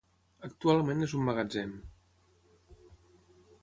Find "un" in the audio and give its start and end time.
1.19-1.23